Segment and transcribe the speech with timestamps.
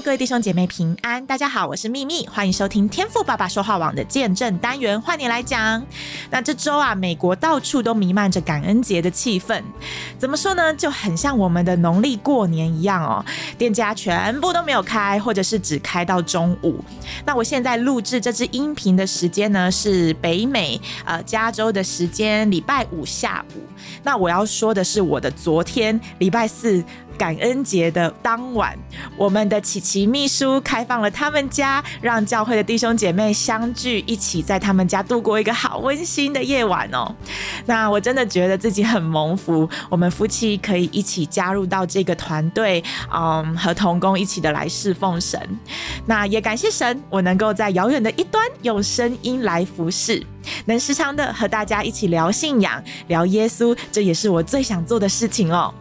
[0.00, 5.82] 各位弟兄姐妹平安，大家好，我是秘密，欢迎收听天赋爸爸说话网的见证单元，换你来讲。
[6.30, 9.62] 那这周啊，美国到处都弥漫着感恩节的气氛，
[10.18, 10.72] 怎么说呢？
[10.74, 13.24] 就很像我们的农历过年一样哦，
[13.56, 16.78] 店家全部都没有开，或者是只开到中午。
[17.24, 23.62] 那我现在录制这支音频的时间呢，是北美呃加州的时间，礼拜五下午。
[24.02, 26.84] 那我要说的是，我的昨天礼拜四。
[27.18, 28.78] 感恩节的当晚，
[29.16, 37.14] 我们的琪其秘书开放了他们家，让教会的弟兄姐妹相聚，一起在他们家度过一个好温馨的夜晚哦。
[37.66, 42.82] 那我真的觉得自己很蒙福，我们夫妻可以一起加入到这个团队，
[43.14, 45.40] 嗯，和同工一起的来侍奉神。
[46.04, 50.20] 那也感谢神，我能够在遥远的一端用声音来服侍，
[50.64, 55.72] 能时常的和大家一起聊信仰、聊耶稣，这也是我最想做的事情哦。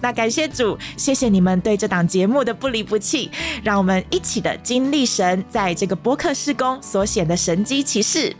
[0.00, 3.30] 那感谢主，谢谢你们对这档节目的不离不弃，
[3.62, 8.34] 让我们一起的经历神在这个播客施工所显的神机骑士。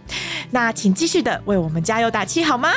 [0.51, 2.71] 那请继续的为我们加油打气，好吗？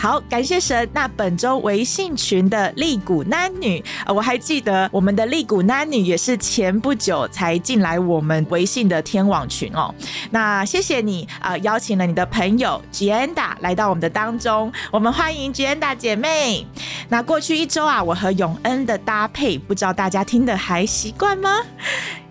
[0.00, 0.88] 好，感谢神。
[0.94, 9.94] 那本周微信群的利谷男女，我还记得我们的利谷男女也是前不久才进来我们微信的天网群哦。
[10.30, 16.66] 那谢谢你啊，邀请了你的朋友吉安达来到我们的当中，我们欢迎吉安达姐妹。
[17.10, 21.58] 那过去一周啊，我和永恩的搭配，不知道大家听得还习惯吗？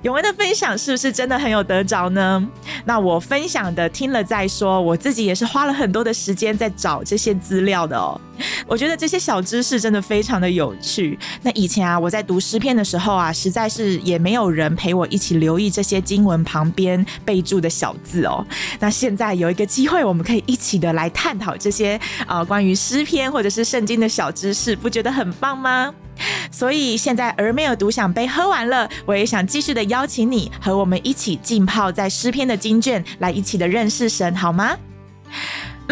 [0.04, 2.48] 永恩的分享是不是真的很有得着呢？
[2.86, 8.20] 那我分享的听了再说，我自己也是花了很多的时间在找这些资料的哦。
[8.66, 11.20] 我觉得这些小知识真的非常的有趣。
[11.42, 18.46] 那以前啊，我在读诗篇的时候啊，实在是也没有人陪我一起留意这些经文旁边备注的小字哦。
[18.80, 25.94] 那现在有一个机会，我们可以一起的来探讨这些啊关于诗篇或者是圣经的小知识，不觉得很棒吗？
[26.52, 34.78] 所以现在儿没有独享杯喝完了，我也想继续的邀请你和我们一起浸泡在诗篇的经卷，来一起的认识神，好吗？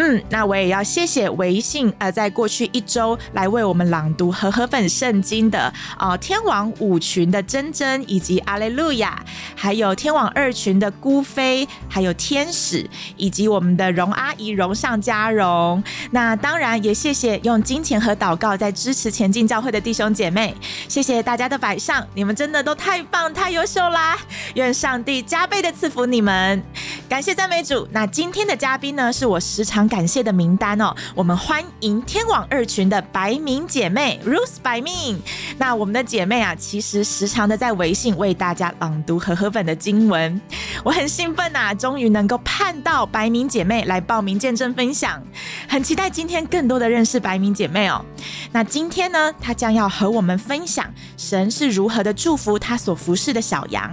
[0.00, 5.58] 嗯，那我也要谢谢微信呃，在过去一周来为我们朗读和合本圣经的
[5.96, 9.20] 啊、呃、天王五群的珍珍以及阿雷路亚，
[9.56, 15.82] 还有天王二群的孤飞，还有天使以及我们的荣阿姨荣上加荣。
[16.12, 20.54] 那当然也谢谢用金钱和祷告在支持前进教会的弟兄姐妹，
[20.86, 24.16] 谢谢大家的摆上，你们真的都太棒太优秀啦！
[24.54, 26.62] 愿上帝加倍的赐福你们，
[27.08, 27.88] 感谢赞美主。
[27.90, 29.87] 那今天的嘉宾呢，是我时常。
[29.88, 35.20] 感谢的名单哦，我们欢迎天网二群的白明姐妹 Ruth 白明。
[35.56, 40.40] 那我们的姐妹啊，其实时常的在微信为大家朗读和合本的经文，
[40.84, 45.20] 我很兴奋呐，终于能够盼到白明姐妹来报名见证分享，
[45.68, 48.04] 很期待今天更多的认识白明姐妹哦。
[48.52, 53.90] 那今天呢，她将要和我们分享神是如何的祝福她所服侍的小羊。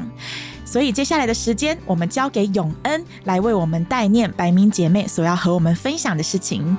[0.66, 6.76] 所以接下来的时间，我们交给永恩来为我们代念白明姐妹所要和我们分享的事情。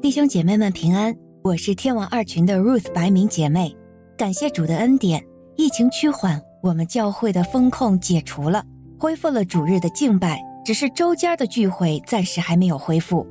[0.00, 1.27] 弟兄姐妹们平安。
[1.44, 3.74] 我是天王二群的 Ruth 白明姐妹，
[4.16, 5.24] 感谢主的恩典，
[5.56, 8.62] 疫情趋缓，我们教会的封控解除了，
[8.98, 13.26] 恢复了主日的敬拜，只是周间的聚会暂时还没有恢复。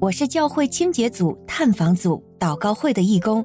[0.00, 3.44] 我是教会清洁组、探访组、祷告会的义工，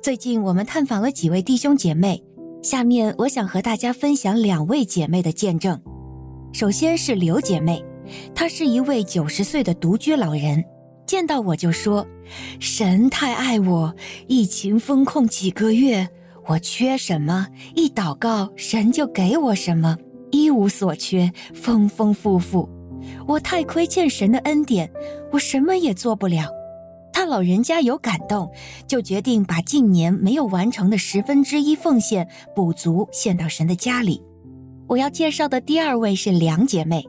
[0.00, 2.22] 最近我们探访了几位弟兄姐妹，
[2.62, 5.78] 下面我想和大家分享两位姐妹的见证。
[6.52, 7.84] 首先是刘姐妹，
[8.32, 10.64] 她是一位九十岁的独居老人。
[11.06, 12.06] 见到我就说
[12.58, 13.94] ：“神太爱我，
[14.26, 16.08] 疫情封控几个月，
[16.46, 19.96] 我缺什么，一祷告神就给我什么，
[20.30, 22.68] 一无所缺，丰丰富富。
[23.26, 24.90] 我太亏欠神的恩典，
[25.32, 26.50] 我什么也做不了。”
[27.12, 28.50] 他老人家有感动，
[28.86, 34.22] 就决定把近年没有完成的十分之一奉献补足，献到神的家里。
[34.86, 37.04] 我要介绍的第二位是梁姐妹。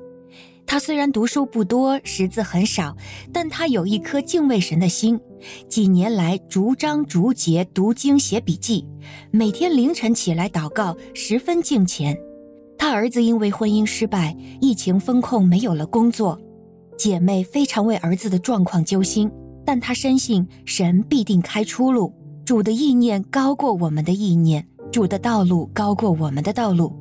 [0.71, 2.95] 他虽然读书不多，识字很少，
[3.33, 5.19] 但他有一颗敬畏神的心。
[5.67, 8.87] 几年来，逐章逐节读经写笔记，
[9.31, 12.17] 每天凌晨起来祷告，十分敬虔。
[12.77, 16.39] 他儿子因为婚姻失败，疫情封控，没有了工作。
[16.97, 19.29] 姐妹非常为儿子的状况揪心，
[19.65, 22.13] 但她深信神必定开出路。
[22.45, 26.95] 主的意念高过我们的意念，主的道路高过我们的道路。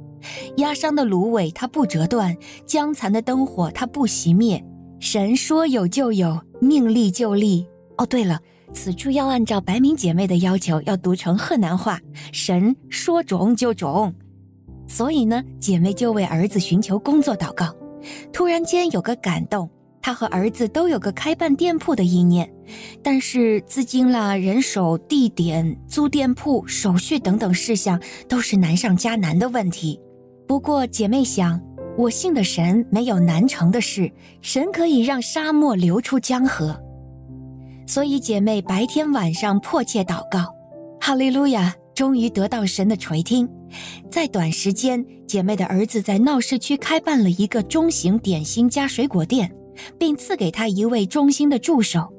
[0.56, 2.34] 压伤的芦苇，它不折断；
[2.66, 4.64] 将残的灯火，它不熄灭。
[4.98, 7.66] 神说有就有，命立就立。
[7.96, 8.38] 哦，对了，
[8.72, 12.00] 此处要按照白明姐妹的要求，要读成河南话。
[12.32, 14.14] 神说中就中。
[14.86, 17.74] 所以呢，姐妹就为儿子寻求工作祷告。
[18.32, 19.70] 突然间有个感动，
[20.02, 22.50] 她和儿子都有个开办店铺的意念，
[23.02, 30.00] 但是资金啦、人手、地点、租店铺、手续等等事项都是难上加难的问题。
[30.50, 31.60] 不过姐妹想，
[31.96, 34.10] 我信的神没有难成的事，
[34.42, 36.76] 神可以让沙漠流出江河。
[37.86, 40.52] 所以姐妹白天晚上迫切祷告，
[41.00, 43.48] 哈利路亚，终于得到神的垂听。
[44.10, 49.54] 在短时间，姐妹的儿子在闹市区开办了一个中型点心加水果店，
[50.00, 52.12] 并赐给他一位忠心的助手。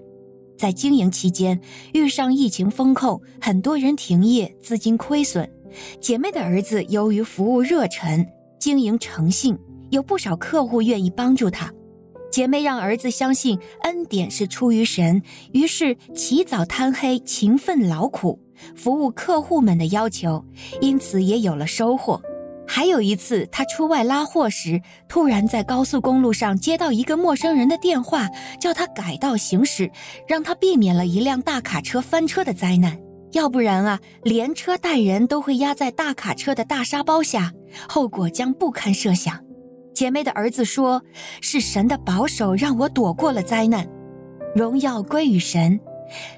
[0.58, 1.60] 在经营期间，
[1.94, 5.52] 遇上疫情封控，很多人停业，资金亏损。
[6.00, 8.26] 姐妹的儿子由于服务热忱、
[8.60, 9.58] 经营诚信，
[9.90, 11.72] 有不少客户愿意帮助他。
[12.32, 15.22] 姐妹让儿子相信恩典是出于神，
[15.52, 18.40] 于是起早贪黑、勤奋劳苦，
[18.76, 20.46] 服务客户们的要求，
[20.80, 22.22] 因此也有了收获。
[22.66, 28.30] 还有一次，他出外拉货时，突然在高速公路上接到一个陌生人的电话，
[28.62, 29.92] 叫他改道行驶，
[30.26, 32.98] 让他避免了一辆大卡车翻车的灾难。
[33.34, 37.54] 要不然啊，连车带人都会压在大卡车的大沙包下，
[37.88, 39.40] 后果将不堪设想。
[39.94, 41.02] 姐妹的儿子说
[41.42, 43.88] ：“是神的保守让我躲过了灾难，
[44.56, 45.80] 荣耀归于神。”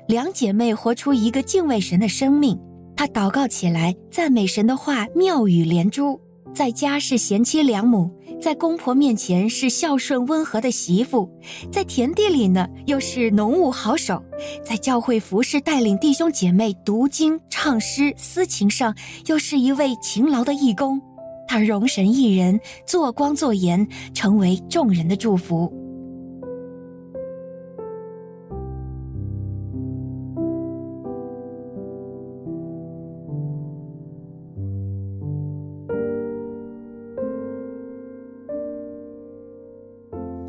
[0.08, 2.60] 两姐妹活出一个敬畏神的生命。
[2.96, 6.20] 她祷告起来，赞美神的话妙语连珠，
[6.54, 8.12] 在家是贤妻良母，
[8.44, 11.30] 在公婆面前是孝顺温和的媳妇，
[11.72, 14.22] 在田地里呢又是农务好手，
[14.66, 18.94] 在教会服侍带领弟兄姐妹读经唱诗思情上
[19.28, 21.00] 又是一位勤劳的义工。
[21.48, 25.72] 他容神一人，做光做盐，成为众人的祝福。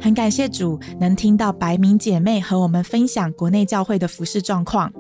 [0.05, 4.93] 很感谢主能听到白明姐妹和我们分享国内教会的服饰状况，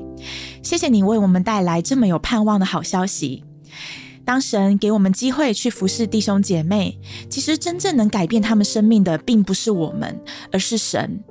[0.62, 3.45] 谢谢你为我们带来这么有盼望的好消息。
[4.25, 6.99] 当神给我们机会去服侍弟兄姐妹，
[7.29, 10.19] 其实真正能改变他们生命的，并不是我们，
[10.51, 11.23] 而是神。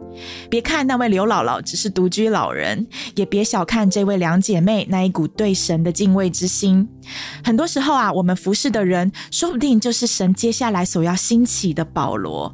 [0.51, 2.85] 别看那位刘姥姥只是独居老人，
[3.15, 6.87] 也别小看这位两姐妹那一股对神的敬畏之心。
[7.43, 12.53] 很多时候啊，我们服侍的人，说不定就是神接下来所要兴起的保罗。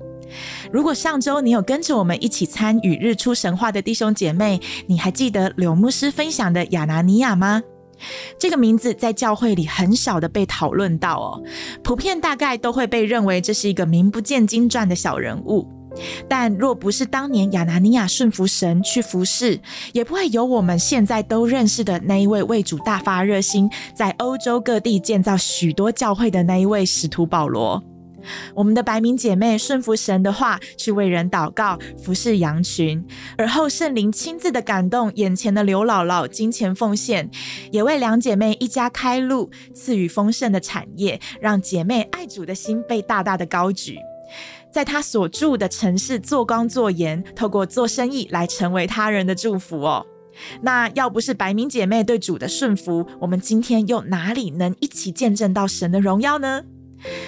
[0.72, 7.62] 如果上周你有跟着我们一起参与日出神话的弟兄姐妹，你还记得柳牧师分享的亚拿尼亚吗？
[8.40, 11.44] 这个名字在教会里很少的被讨论到哦，
[11.84, 15.68] 普遍大概都会被认为这是一个名不见经传的小人物。
[16.30, 19.60] 但若不是当年亚拿尼亚顺服神去服侍，
[19.92, 27.84] 也不会有我们现在都认识的那一位为主大发热心，在欧洲各地建造许多教会的那一位使徒保罗。
[28.54, 33.06] 我们的白明姐妹顺服神的话，去为人祷告、服侍羊群，
[33.38, 37.30] 而后圣灵亲自的感动眼前的刘姥姥，金钱奉献，
[37.72, 43.98] 也为两姐妹一家开路，赐予丰盛的产业，让姐妹爱主的心被大大的高举。
[44.72, 50.06] 在她所住的城市做光做盐，透过做生意来成为他人的祝福哦。
[50.62, 56.62] 那要不是白明姐妹对主的顺服，我们今天又哪里能一起见证到神的荣耀呢？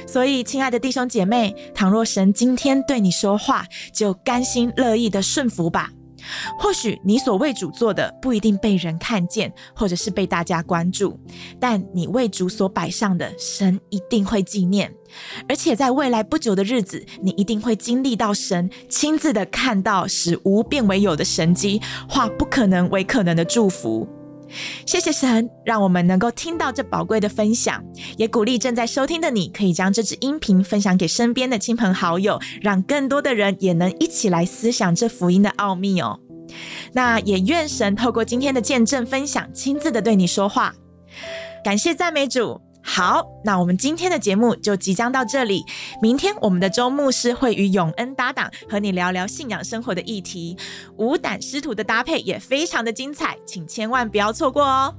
[0.07, 5.89] 所以，亲爱的弟兄姐妹，倘若神今天对你说话，就甘心乐意的顺服吧。
[6.59, 11.19] 或许你所为主做的不一定被人看见，或者是被大家关注，
[11.59, 14.93] 但你为主所摆上的，神一定会纪念。
[15.49, 24.07] 而且在未来不久的日子，你一定会经历到神亲自的看到使无变为有的神迹，化不可能为可能的祝福。
[24.85, 27.83] 谢谢神，让我们能够听到这宝贵的分享，
[28.17, 36.19] 也鼓励正在收听的你，可以将这支音频分享给身边的亲朋好友，让更多的人也能一起来思想这福音的奥秘哦。
[36.93, 40.73] 那也愿神透过今天的见证分享，亲自的对你说话。
[41.63, 42.59] 感谢赞美主。
[42.83, 45.63] 好，那我们今天的节目就即将到这里。
[46.01, 50.57] 明天我们的周牧师会与永恩搭档，和你聊聊信仰生活的议题。
[50.97, 54.95] 无胆师徒的搭配也非常的精彩，请千万不要错过哦。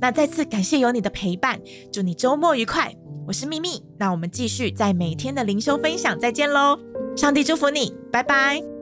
[0.00, 1.60] 那再次感谢有你的陪伴，
[1.92, 2.94] 祝你周末愉快。
[3.26, 6.78] 我是秘密，那我们继续在每天的灵修分享再见喽。
[7.16, 8.75] 上帝祝福你，拜拜。